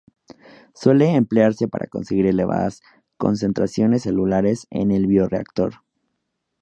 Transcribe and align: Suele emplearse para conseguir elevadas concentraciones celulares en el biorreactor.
Suele 0.73 1.13
emplearse 1.13 1.67
para 1.67 1.85
conseguir 1.85 2.25
elevadas 2.25 2.81
concentraciones 3.17 4.01
celulares 4.01 4.65
en 4.71 4.89
el 4.89 5.05
biorreactor. 5.05 5.75